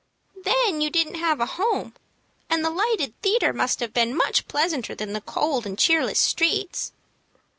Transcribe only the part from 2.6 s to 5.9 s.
the lighted theatre must have been much pleasanter than the cold and